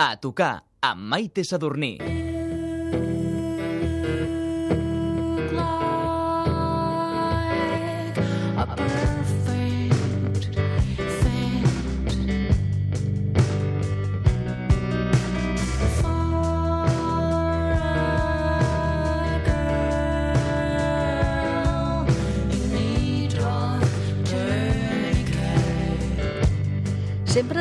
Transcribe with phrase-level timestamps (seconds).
[0.00, 2.27] A tocar amb Maite Sadurní.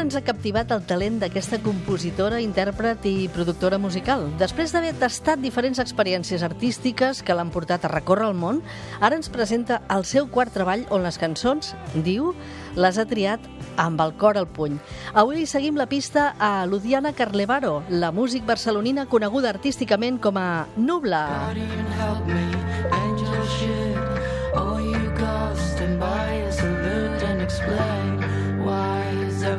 [0.07, 4.21] Ens ha captivat el talent d'aquesta compositora, intèrpret i productora musical.
[4.39, 8.61] Després d'haver tastat diferents experiències artístiques que l'han portat a recórrer el món,
[9.03, 11.75] ara ens presenta el seu quart treball on les cançons,
[12.07, 12.31] diu,
[12.79, 13.43] les ha triat
[13.75, 14.79] amb el cor al puny.
[15.11, 20.71] Avui li seguim la pista a Luciana Carlevaro, la músic barcelonina coneguda artísticament com a
[20.77, 21.51] Nubla.
[21.51, 21.59] Not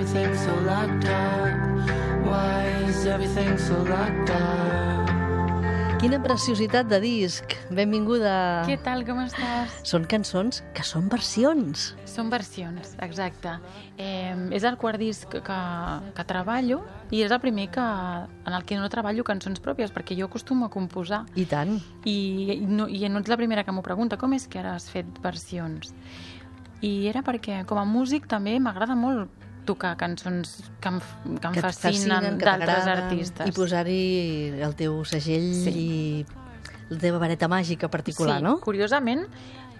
[0.08, 2.24] everything so locked up?
[2.24, 5.08] Why is everything so locked up?
[6.00, 7.52] Quina preciositat de disc.
[7.74, 8.62] Benvinguda.
[8.64, 9.74] Què tal, com estàs?
[9.84, 11.90] Són cançons que són versions.
[12.08, 13.56] Són versions, exacte.
[13.98, 15.58] Eh, és el quart disc que,
[16.16, 16.78] que treballo
[17.10, 20.70] i és el primer que, en el que no treballo cançons pròpies, perquè jo acostumo
[20.70, 21.26] a composar.
[21.34, 21.82] I tant.
[22.08, 24.88] I no, I no ets la primera que m'ho pregunta, com és que ara has
[24.88, 25.92] fet versions?
[26.80, 30.98] I era perquè, com a músic, també m'agrada molt tocar cançons que em,
[31.38, 33.46] que em que fascinen d'altres artistes.
[33.48, 34.02] I posar-hi
[34.64, 35.72] el teu segell Sí.
[35.76, 36.26] i
[36.88, 38.58] la teva vareta màgica particular, sí, no?
[38.64, 39.26] curiosament,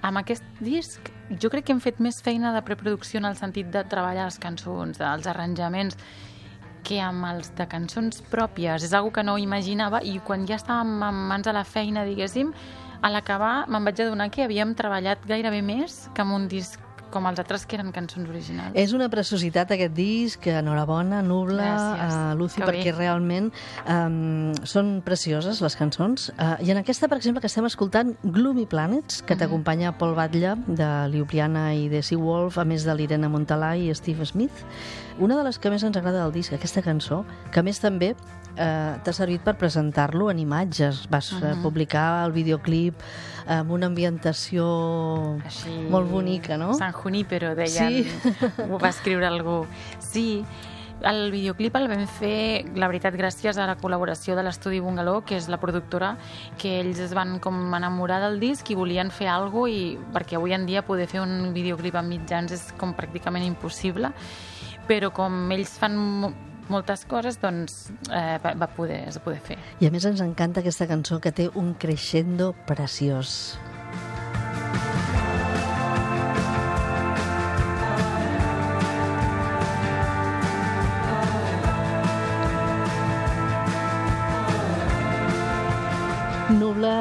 [0.04, 1.08] amb aquest disc
[1.40, 4.38] jo crec que hem fet més feina de preproducció en el sentit de treballar les
[4.40, 5.96] cançons, dels arranjaments,
[6.84, 8.84] que amb els de cançons pròpies.
[8.86, 12.52] És algo que no imaginava i quan ja estàvem en mans de la feina, diguéssim,
[13.02, 16.80] a l'acabar me'n vaig adonar que havíem treballat gairebé més que amb un disc
[17.10, 18.72] com els altres que eren cançons originals.
[18.74, 22.14] És una preciositat aquest disc, enhorabona, Nubla, Gràcies.
[22.14, 22.96] uh, Lucy, Que perquè bé.
[22.98, 23.50] realment
[23.88, 26.28] um, són precioses les cançons.
[26.38, 30.56] Uh, I en aquesta, per exemple, que estem escoltant Gloomy Planets, que t'acompanya Paul Batlle,
[30.66, 34.64] de Liupliana i de Seawolf, a més de l'Irene Montalà i Steve Smith.
[35.18, 38.14] Una de les que més ens agrada del disc, aquesta cançó, que més també
[38.60, 41.04] eh, t'ha servit per presentar-lo en imatges.
[41.10, 41.62] Vas uh Mhm.
[41.62, 42.94] publicar el videoclip
[43.46, 45.70] amb una ambientació Així...
[45.90, 46.74] molt bonica, no?
[46.74, 48.02] San Junípero, deien.
[48.02, 48.32] Sí.
[48.68, 49.60] Ho va escriure algú.
[50.02, 50.42] Sí,
[51.06, 55.36] el videoclip el vam fer, la veritat, gràcies a la col·laboració de l'Estudi Bungaló, que
[55.38, 56.16] és la productora,
[56.58, 60.34] que ells es van com enamorar del disc i volien fer alguna cosa, i perquè
[60.40, 64.10] avui en dia poder fer un videoclip amb mitjans és com pràcticament impossible,
[64.90, 66.32] però com ells fan mo-
[66.68, 69.56] moltes coses, doncs eh, va, va poder, es va poder fer.
[69.80, 73.54] I a més ens encanta aquesta cançó que té un crescendo preciós.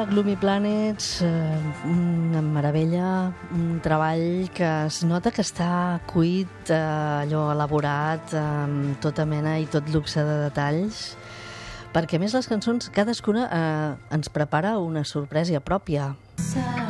[0.08, 6.78] Gloomy Planets, eh, una meravella, un treball que es nota que està cuit, eh,
[7.24, 11.12] allò elaborat, amb tota mena i tot luxe de detalls,
[11.92, 16.14] perquè més les cançons, cadascuna eh, ens prepara una sorpresa pròpia.
[16.40, 16.87] Succumb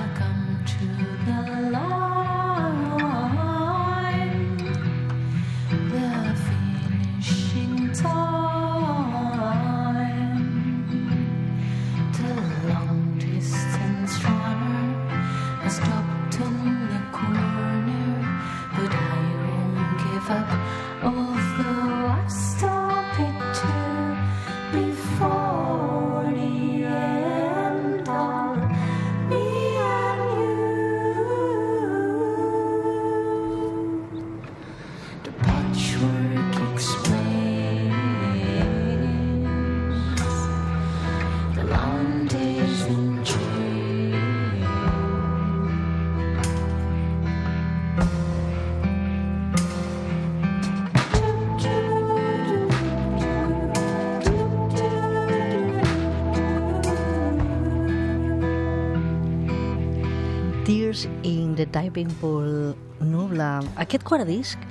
[61.73, 63.59] Diving Pool, Nubla.
[63.81, 64.63] Aquest quart disc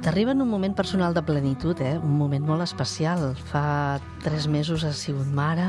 [0.00, 1.98] t'arriba en un moment personal de plenitud, eh?
[1.98, 3.34] un moment molt especial.
[3.50, 5.66] Fa tres mesos has sigut mare...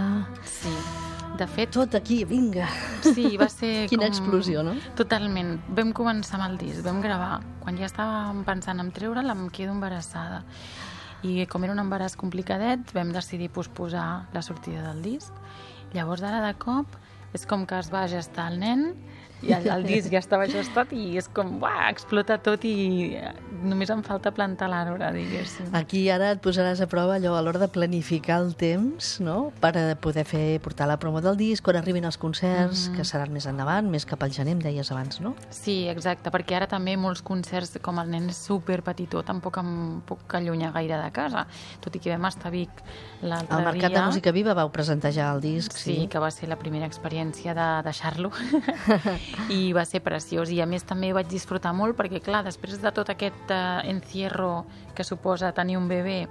[0.48, 0.74] Sí.
[1.40, 2.68] De fet, Tot aquí, vinga!
[3.02, 4.12] Sí, va ser Quina com...
[4.12, 4.76] explosió, no?
[5.00, 5.56] Totalment.
[5.78, 7.40] Vam començar amb el disc, vam gravar.
[7.64, 10.42] Quan ja estàvem pensant en treure'l, em quedo embarassada.
[11.24, 15.34] I com era un embaràs complicadet, vam decidir posposar la sortida del disc.
[15.96, 17.00] Llavors, ara de cop,
[17.34, 18.86] és com que es va gestar el nen
[19.42, 22.76] i el, el disc ja estava ajustat i és com, uah, explota tot i
[23.18, 25.70] eh, només em falta plantar l'arbre, diguéssim.
[25.78, 29.72] Aquí ara et posaràs a prova allò a l'hora de planificar el temps, no?, per
[29.78, 33.46] a poder fer, portar la promo del disc, quan arribin els concerts, que seran més
[33.50, 35.36] endavant, més cap al gener, em deies abans, no?
[35.50, 40.02] Sí, exacte, perquè ara també molts concerts, com el nen és super petitó, tampoc em
[40.08, 41.46] puc allunyar gaire de casa,
[41.82, 42.70] tot i que vam estar a Vic
[43.22, 44.00] l'altre Al Mercat dia.
[44.00, 46.08] de Música Viva vau presentar ja el disc, Sí, sí.
[46.08, 48.32] que va ser la primera experiència de deixar-lo
[49.50, 52.92] i va ser preciós i a més també vaig disfrutar molt perquè clar, després de
[52.96, 53.51] tot aquest
[53.86, 54.66] encierro
[54.96, 56.28] que suposa tenir un bebè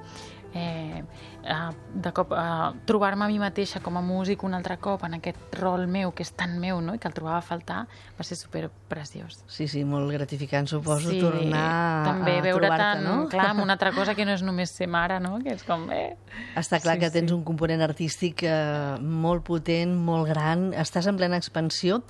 [0.55, 1.05] eh,
[1.45, 5.17] eh, de cop eh, trobar-me a mi mateixa com a músic un altre cop en
[5.19, 6.95] aquest rol meu que és tan meu no?
[6.95, 7.85] i que el trobava a faltar
[8.19, 13.05] va ser super preciós Sí, sí, molt gratificant, suposo, sí, tornar també a veure tant,
[13.05, 13.17] no?
[13.31, 15.39] clar, amb una altra cosa que no és només ser mare, no?
[15.45, 15.87] que és com...
[15.95, 16.17] Eh.
[16.59, 17.37] Està clar Sí, que tens sí.
[17.37, 22.01] un component artístic eh, molt potent, molt gran, estàs en plena expansió.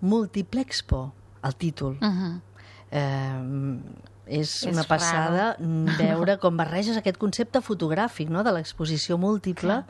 [0.00, 1.12] Multiplexpo,
[1.44, 1.98] el títol.
[2.00, 2.40] Uh -huh.
[2.90, 5.84] Eh, és, És una passada raro.
[6.00, 8.42] veure com barreges aquest concepte fotogràfic no?
[8.46, 9.82] de l'exposició múltiple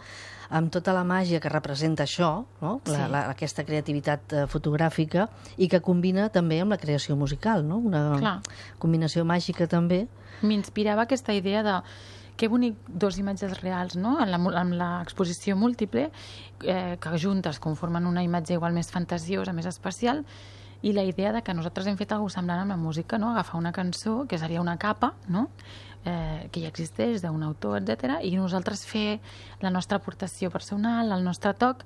[0.52, 2.72] amb tota la màgia que representa això, no?
[2.84, 3.10] la, Sí.
[3.14, 7.78] la, aquesta creativitat eh, fotogràfica i que combina també amb la creació musical, no?
[7.80, 8.34] una Clar.
[8.82, 10.06] combinació màgica també.
[10.42, 11.76] m'inspirava aquesta idea de
[12.36, 16.10] que bonic dos imatges reals, no?, en l'exposició múltiple,
[16.64, 20.24] eh, que juntes conformen una imatge igual més fantasiosa, més especial,
[20.82, 23.60] i la idea de que nosaltres hem fet alguna semblant amb la música, no?, agafar
[23.60, 25.48] una cançó, que seria una capa, no?,
[26.04, 29.20] eh, que ja existeix, d'un autor, etc i nosaltres fer
[29.62, 31.84] la nostra aportació personal, el nostre toc,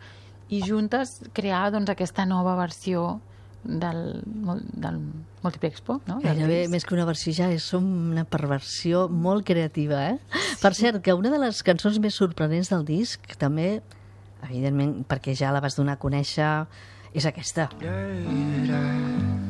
[0.49, 3.21] i juntes crear, doncs, aquesta nova versió
[3.67, 5.01] del, del
[5.43, 6.21] Multiplexpo, no?
[6.23, 10.43] Del Gairebé, més que una versió ja, és una perversió molt creativa, eh?
[10.63, 13.81] Per cert, que una de les cançons més sorprenents del disc, també,
[14.47, 16.53] evidentment, perquè ja la vas donar a conèixer,
[17.17, 17.71] és aquesta.
[17.81, 19.46] Ungles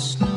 [0.00, 0.29] tots nuets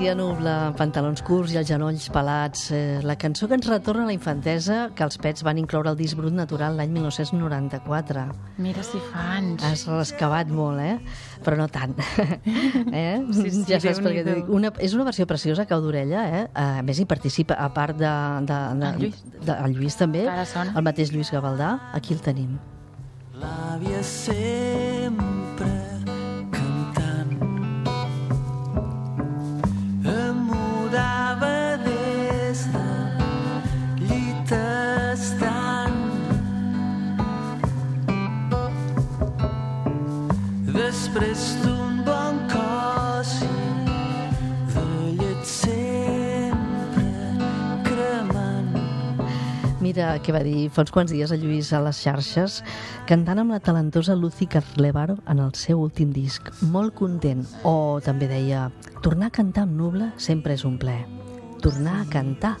[0.00, 2.70] delícia, Nubla, pantalons curts i els genolls pelats.
[2.72, 5.96] Eh, la cançó que ens retorna a la infantesa que els pets van incloure al
[5.98, 8.22] disc brut natural l'any 1994.
[8.64, 9.62] Mira si fa anys.
[9.66, 10.96] Has rescabat molt, eh?
[11.44, 11.92] Però no tant.
[12.96, 13.20] eh?
[13.28, 14.36] Sí, sí, ja saps per què t'ho Déu-n'hi-do.
[14.40, 14.54] dic.
[14.56, 16.46] Una, és una versió preciosa, cau d'orella, eh?
[16.54, 18.14] A més, hi participa, a part de...
[18.48, 19.20] de, de, El Lluís.
[19.36, 21.76] De, el Lluís també, el mateix Lluís Gavaldà.
[21.92, 22.56] Aquí el tenim.
[23.40, 25.39] L'àvia sempre
[41.10, 43.30] després d'un bon cos
[44.70, 44.82] de
[45.18, 47.08] llet sempre
[47.88, 48.68] cremant
[49.82, 52.60] Mira què va dir fa uns quants dies el Lluís a les xarxes,
[53.10, 56.46] cantant amb la talentosa Lucy Carlevaro en el seu últim disc.
[56.70, 57.42] Molt content.
[57.66, 58.68] O també deia,
[59.02, 61.00] tornar a cantar amb Nubla sempre és un ple.
[61.64, 62.56] Tornar a cantar.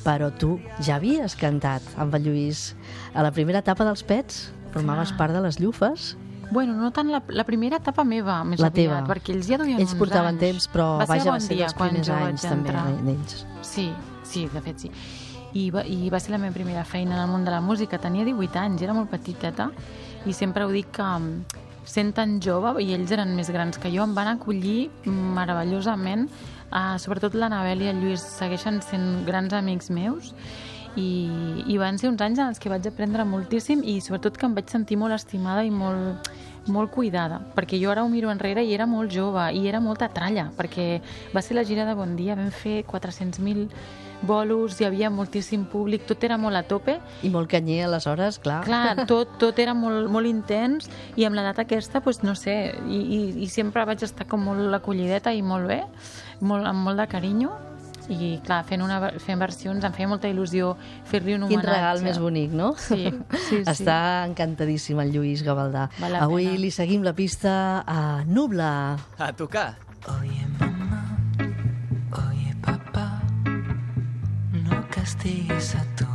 [0.00, 2.74] però tu ja havies cantat amb el Lluís.
[3.12, 6.14] A la primera etapa dels Pets formaves part de les llufes.
[6.50, 9.00] Bueno, no tant la, la primera etapa meva, més La aviat, teva.
[9.06, 10.40] perquè ells ja duien Ells uns portaven anys.
[10.40, 12.74] temps, però va ser vaja, bon va ser quan primers anys també
[13.06, 13.46] d'ells.
[13.62, 13.90] Sí,
[14.24, 14.90] sí, de fet sí.
[15.54, 17.98] I va, I va ser la meva primera feina en el món de la música.
[17.98, 19.70] Tenia 18 anys, era molt petiteta,
[20.26, 23.90] i sempre ho dic que mm, sent tan jove, i ells eren més grans que
[23.90, 26.28] jo, em van acollir meravellosament.
[26.70, 30.34] Uh, sobretot l'Anabel i el Lluís segueixen sent grans amics meus
[30.96, 34.48] i, i van ser uns anys en els que vaig aprendre moltíssim i sobretot que
[34.48, 36.30] em vaig sentir molt estimada i molt,
[36.70, 40.10] molt cuidada, perquè jo ara ho miro enrere i era molt jove i era molta
[40.12, 41.00] tralla, perquè
[41.34, 43.68] va ser la gira de Bon Dia, vam fer 400.000
[44.22, 48.60] bolos, hi havia moltíssim públic, tot era molt a tope, I molt canyer, aleshores, clar.
[48.66, 53.00] clar, tot, tot era molt, molt intens i amb l'edat aquesta, doncs, no sé, i,
[53.00, 55.82] i, i sempre vaig estar com molt acollideta i molt bé,
[56.40, 57.56] molt, amb molt de carinyo,
[58.10, 60.72] i clar, fent, una, fent versions em feia molta il·lusió
[61.06, 61.70] fer-li un Quin homenatge.
[61.76, 62.72] regal més bonic, no?
[62.76, 63.62] Sí, sí, sí.
[63.70, 65.88] Està encantadíssim el Lluís Gavaldà.
[66.02, 66.58] Val Avui pena.
[66.64, 67.54] li seguim la pista
[67.86, 68.72] a Nubla.
[69.18, 69.76] A tocar.
[70.18, 71.02] Oye mamá,
[72.26, 73.20] oye papá,
[74.52, 76.06] no castigues a tu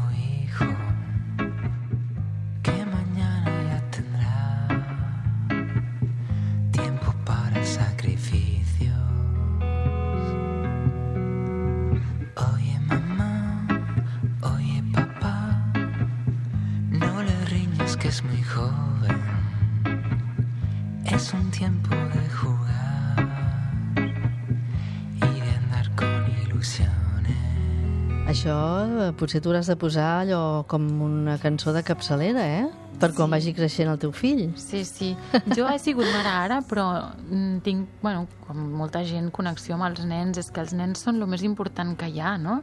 [29.19, 32.65] potser tu hauràs de posar allò com una cançó de capçalera, eh?
[32.95, 34.45] Per quan vagi creixent el teu fill.
[34.59, 35.09] Sí, sí.
[35.57, 36.85] Jo he sigut mare ara, però
[37.25, 40.39] mm, tinc, bueno, com molta gent, connexió amb els nens.
[40.39, 42.61] És que els nens són el més important que hi ha, no?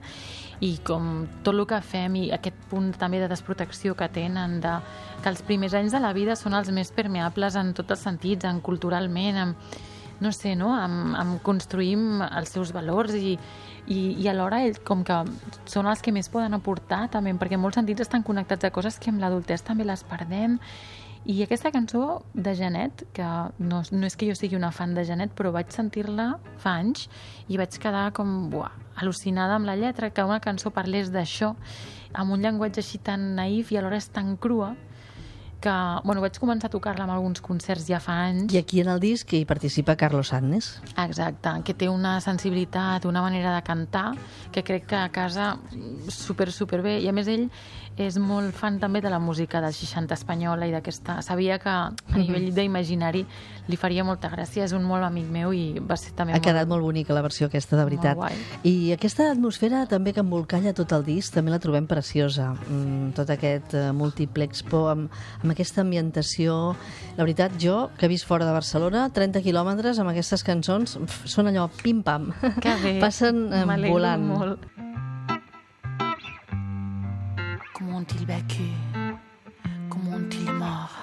[0.64, 4.76] I com tot el que fem i aquest punt també de desprotecció que tenen, de,
[5.20, 8.48] que els primers anys de la vida són els més permeables en tots els sentits,
[8.48, 9.56] en culturalment, en,
[10.22, 10.72] no sé, no?
[10.72, 13.36] Amb, amb construïm els seus valors i,
[13.86, 15.16] i, i alhora ells com que
[15.66, 18.98] són els que més poden aportar també, perquè en molts sentits estan connectats a coses
[19.02, 20.58] que amb l'adultès també les perdem.
[21.22, 23.26] I aquesta cançó de Janet, que
[23.62, 27.06] no, no és que jo sigui una fan de Janet, però vaig sentir-la fa anys
[27.46, 31.52] i vaig quedar com buah, al·lucinada amb la lletra, que una cançó parlés d'això,
[32.18, 34.72] amb un llenguatge així tan naïf i alhora és tan crua,
[35.62, 38.52] que, bueno, vaig començar a tocar-la en alguns concerts ja fa anys.
[38.52, 40.74] I aquí en el disc hi participa Carlos Annes.
[40.96, 44.12] Exacte, que té una sensibilitat, una manera de cantar,
[44.52, 45.54] que crec que a casa
[46.08, 46.98] super, super bé.
[47.00, 47.48] I a més ell
[48.00, 51.20] és molt fan també de la música del 60 espanyola i d'aquesta...
[51.22, 53.24] Sabia que a nivell d'imaginari
[53.68, 56.68] li faria molta gràcia, és un molt amic meu i va ser també Ha quedat
[56.68, 58.18] molt bonica la versió aquesta, de veritat.
[58.64, 62.52] I aquesta atmosfera també que embolcalla tot el disc, també la trobem preciosa.
[62.66, 65.20] Mm, tot aquest uh, multiplex por, amb,
[65.52, 66.74] amb aquesta ambientació.
[67.18, 71.26] La veritat, jo, que he vist fora de Barcelona, 30 quilòmetres amb aquestes cançons, pf,
[71.28, 72.30] són allò pim-pam.
[72.62, 74.24] Que bé, Passen eh, volant.
[74.24, 74.64] molt.
[77.74, 78.70] Comment ont-ils vécu
[79.90, 80.96] Comment ont-ils mort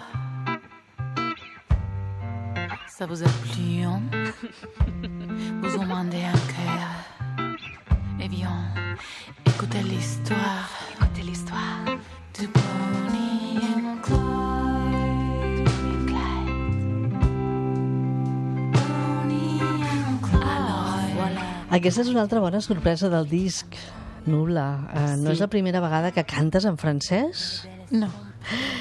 [2.88, 4.02] Ça vous a plu, hein
[5.62, 6.90] Vous ont demandé un cœur
[8.20, 8.52] Eh bien,
[9.46, 11.79] écoutez l'histoire Écoutez l'histoire
[21.80, 23.78] Aquesta és una altra bona sorpresa del disc,
[24.28, 24.66] Nubla.
[24.92, 27.46] Uh, no és la primera vegada que cantes en francès?
[27.96, 28.10] No.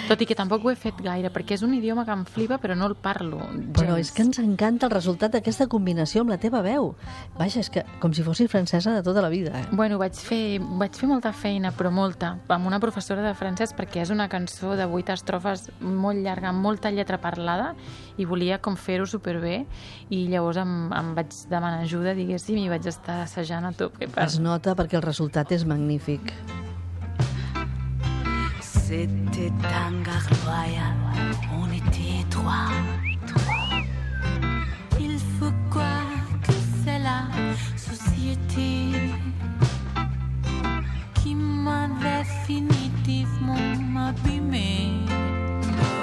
[0.09, 2.57] Tot i que tampoc ho he fet gaire, perquè és un idioma que em flipa,
[2.63, 3.75] però no el parlo gens.
[3.77, 6.95] Però és que ens encanta el resultat d'aquesta combinació amb la teva veu.
[7.39, 9.53] Vaja, és que com si fossis francesa de tota la vida.
[9.59, 9.65] Eh?
[9.73, 14.03] Bueno, vaig fer, vaig fer molta feina, però molta, amb una professora de francès, perquè
[14.05, 17.75] és una cançó de vuit estrofes molt llarga, amb molta lletra parlada,
[18.17, 19.65] i volia com fer-ho superbé,
[20.09, 24.09] i llavors em, em vaig demanar ajuda, diguéssim, i vaig estar assajant a tope.
[24.09, 24.25] Per...
[24.25, 26.33] Es nota perquè el resultat és magnífic.
[28.89, 30.97] C'était un gars royal,
[31.55, 32.71] on était trois.
[34.99, 36.03] Il faut quoi
[36.43, 36.53] que
[36.83, 37.29] c'est la
[37.77, 39.13] société
[41.15, 43.55] qui m'a définitivement
[44.09, 44.91] abîmé.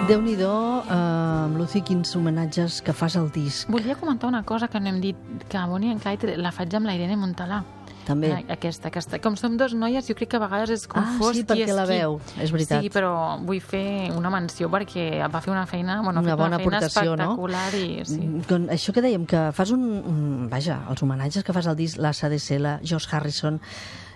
[0.07, 3.67] Déu-n'hi-do, eh, amb Lucy, quins homenatges que fas al disc.
[3.69, 5.17] Volia comentar una cosa que no hem dit,
[5.49, 7.63] que a Bonnie and Clyde la faig amb la Irene Montalà.
[8.05, 8.31] També.
[8.31, 9.17] A- Aquesta, aquesta.
[9.19, 11.67] Com som dos noies, jo crec que a vegades és Ah, confós sí, qui perquè
[11.69, 11.97] és la qui.
[11.97, 12.81] veu, és veritat.
[12.83, 16.57] Sí, però vull fer una menció perquè va fer una feina, bueno, Una bona una
[16.59, 17.23] feina aportació, no?
[17.23, 18.19] espectacular i sí.
[18.21, 19.81] Mm, Con això que dèiem, que fas un...
[20.05, 23.59] un vaja, els homenatges que fas al disc, la SADC, la Josh Harrison,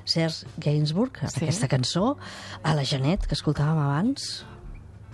[0.05, 1.43] Serge Gainsbourg, Sí.
[1.45, 2.17] aquesta cançó,
[2.63, 4.45] a la Janet, que escoltàvem abans.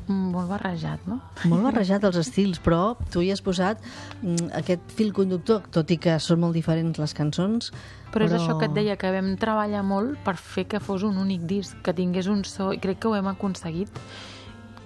[0.08, 1.18] Mm, Molt barrejat, no?
[1.50, 3.82] Molt barrejat els estils, però tu hi has posat
[4.22, 7.72] mm, aquest fil conductor, tot i que són molt diferents les cançons.
[8.14, 11.18] Però, és això que et deia, que vam treballar molt per fer que fos un
[11.22, 13.90] únic disc, que tingués un so, i crec que ho hem aconseguit,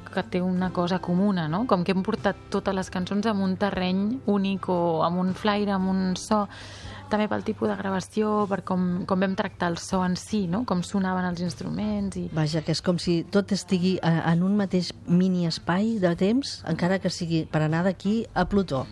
[0.10, 1.66] que té una cosa comuna, no?
[1.70, 5.76] Com que hem portat totes les cançons amb un terreny únic o amb un flaire,
[5.76, 6.46] amb un so,
[7.12, 10.64] també pel tipus de gravació, per com, com vam tractar el so en si, no?
[10.70, 12.28] Com sonaven els instruments i...
[12.36, 16.60] Vaja, que és com si tot estigui eh, en un mateix mini espai de temps,
[16.70, 18.86] encara que sigui per anar d'aquí a Plutó.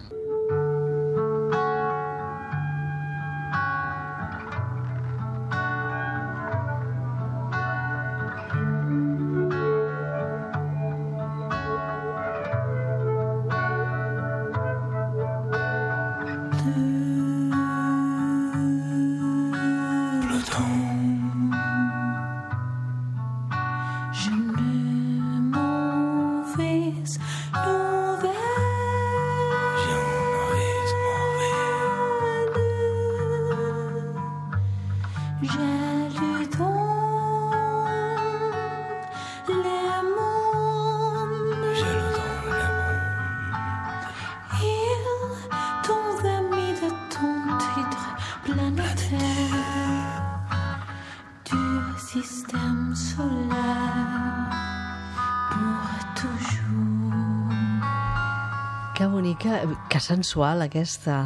[60.07, 61.21] Sensual aquesta.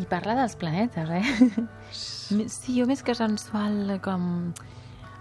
[0.00, 1.66] I parla dels planetes, eh?
[1.92, 4.52] Sí, jo més que sensual, com...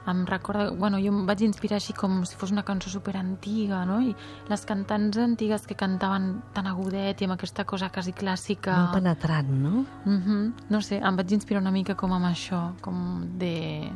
[0.10, 0.70] Em recorda...
[0.72, 4.00] Bueno, jo em vaig inspirar així com si fos una cançó superantiga, no?
[4.02, 4.14] I
[4.50, 8.78] les cantants antigues que cantaven tan agudet i amb aquesta cosa quasi clàssica...
[8.78, 9.84] Molt penetrant, no?
[10.06, 10.70] Mhm.
[10.72, 13.92] No sé, em vaig inspirar una mica com amb això, com de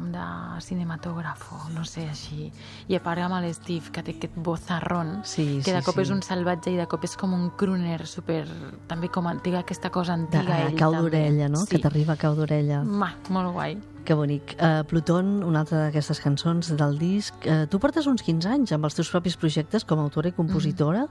[0.00, 0.24] com de
[0.64, 2.48] cinematògrafo, no sé, així.
[2.88, 6.06] I a part amb l'Steve, que té aquest vozarrón, Sí, que de sí, cop sí.
[6.06, 8.46] és un salvatge i de cop és com un crooner super...
[8.88, 10.56] També com antiga, aquesta cosa De, antiga.
[10.56, 11.64] a ell, cau d'orella, no?
[11.66, 11.74] Sí.
[11.76, 12.82] Que t'arriba a cau d'orella.
[12.84, 13.76] Ma, molt guai.
[14.04, 14.54] Que bonic.
[14.56, 17.36] Uh, Pluton, una altra d'aquestes cançons del disc.
[17.44, 20.34] Uh, tu portes uns 15 anys amb els teus propis projectes com a autora i
[20.36, 21.04] compositora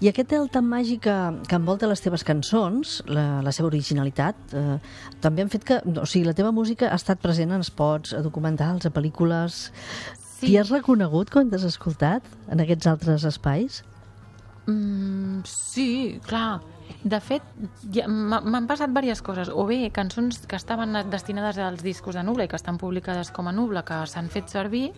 [0.00, 1.16] i aquest delta màgic que,
[1.50, 4.78] que envolta les teves cançons, la, la seva originalitat, uh,
[5.20, 5.80] també han fet que...
[5.90, 9.66] O sigui, la teva música ha estat present en spots, a documentals, a pel·lícules...
[10.40, 10.46] Sí.
[10.46, 13.82] T'hi has reconegut quan t'has escoltat en aquests altres espais?
[14.70, 16.60] Mm, sí, clar.
[17.02, 17.42] De fet,
[17.94, 19.48] ja, m'ha- m'han passat diverses coses.
[19.48, 23.48] O bé, cançons que estaven destinades als discos de Nubla i que estan publicades com
[23.48, 24.92] a Nubla, que s'han fet servir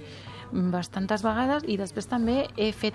[0.52, 2.94] bastantes vegades i després també he fet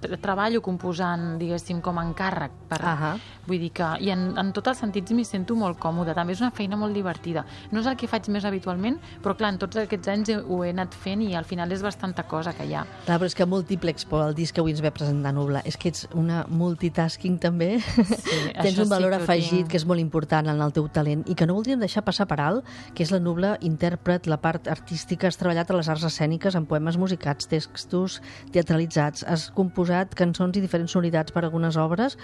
[0.00, 2.50] tre- treballo composant, diguéssim, com a encàrrec.
[2.68, 3.14] Per, Ahà.
[3.46, 6.14] Vull dir que, i en, en tots els sentits m'hi sento molt còmoda.
[6.16, 7.44] També és una feina molt divertida.
[7.72, 10.70] No és el que faig més habitualment, però clar, en tots aquests anys ho he
[10.72, 12.86] anat fent i al final és bastanta cosa que hi ha.
[13.04, 15.76] Clar, però és que Multiplex, per el disc que avui ens ve presentar Nubla, és
[15.76, 17.78] que ets una multitasking també.
[18.64, 19.70] Tens això un valor sí que afegit tinc.
[19.72, 22.40] que és molt important en el teu talent i que no voldríem deixar passar per
[22.40, 22.64] alt,
[22.94, 26.66] que és la Nubla intèrpret, la part artística, has treballat a les arts escèniques en
[26.66, 28.20] poemes musicats, textos
[28.52, 32.16] teatralitzats, has composat cançons i diferents sonoritats per a algunes obres.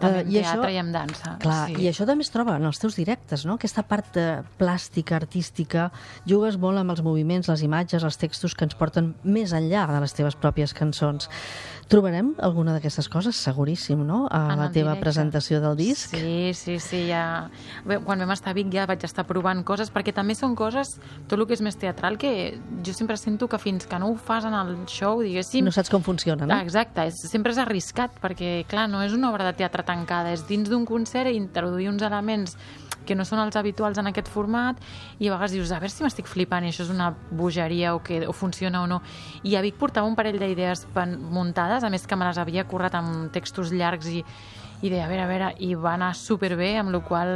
[0.00, 1.36] També Eh, en i això- teatre i en dansa.
[1.40, 1.74] Clar, sí.
[1.82, 3.54] i això també es troba en els teus directes, no?
[3.54, 5.90] Aquesta part eh, plàstica, artística,
[6.26, 10.00] jugues molt amb els moviments, les imatges, els textos que ens porten més enllà de
[10.00, 11.28] les teves pròpies cançons.
[11.86, 13.36] Trobarem alguna d'aquestes coses?
[13.38, 14.24] Seguríssim, no?
[14.26, 15.04] A En la teva directe.
[15.04, 16.10] presentació del disc.
[16.10, 17.48] Sí, sí, sí, ja...
[17.86, 20.96] Bé, quan vam estar a Vic ja vaig estar provant coses, perquè també són coses,
[21.28, 24.16] tot el que és més teatral, que jo sempre sento que fins que no ho
[24.18, 25.62] fas en el show, diguéssim...
[25.64, 26.58] No saps com funciona, no?
[26.58, 30.42] Exacte, és, sempre és arriscat, perquè, clar, no és una obra de teatre tancada, és
[30.48, 32.58] dins d'un concert i introduir uns elements
[33.06, 34.80] que no són els habituals en aquest format
[35.18, 38.02] i a vegades dius, a veure si m'estic flipant i això és una bogeria o,
[38.04, 39.00] que, o funciona o no.
[39.46, 42.98] I a Vic portava un parell d'idees muntades, a més que me les havia currat
[42.98, 44.24] amb textos llargs i,
[44.82, 47.32] i deia, a veure, a veure, i va anar superbé, amb la qual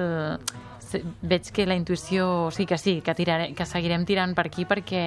[1.22, 5.02] veig que la intuïció, sí que sí, que, tiraré, que seguirem tirant per aquí perquè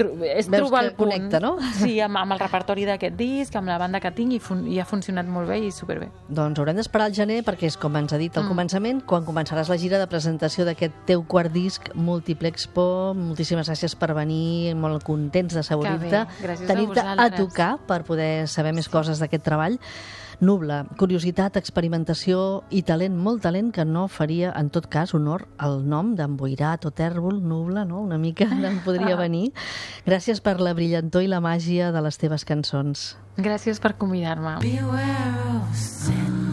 [0.00, 1.10] és Veus trobar el punt.
[1.10, 1.56] connecta, no?
[1.80, 4.80] Sí, amb, amb el repertori d'aquest disc, amb la banda que tinc i, fun i
[4.80, 6.10] ha funcionat molt bé i superbé.
[6.28, 9.70] Doncs haurem d'esperar al gener perquè és com ens ha dit al començament, quan començaràs
[9.72, 13.14] la gira de presentació d'aquest teu quart disc Multiplexpo.
[13.16, 15.66] Moltíssimes gràcies per venir, molt contents de a
[16.66, 17.36] tenir-te a, vosaltres.
[17.38, 19.78] tocar per poder saber més coses d'aquest treball.
[20.40, 25.82] Nubla, curiositat, experimentació i talent, molt talent que no faria en tot cas honor al
[25.84, 28.00] nom d'emboirat o tèrbol, Nubla, no?
[28.00, 29.50] Una mica en podria venir.
[30.06, 33.14] Gràcies per la brillantor i la màgia de les teves cançons.
[33.40, 34.58] Gràcies per convidar-me.
[34.64, 36.49] Beware of sadness,